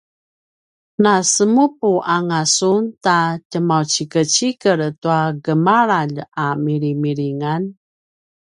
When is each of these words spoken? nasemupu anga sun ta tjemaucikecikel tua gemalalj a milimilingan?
nasemupu 1.03 1.89
anga 2.15 2.41
sun 2.55 2.83
ta 3.03 3.17
tjemaucikecikel 3.49 4.79
tua 5.01 5.21
gemalalj 5.43 6.17
a 6.45 6.47
milimilingan? 6.65 7.63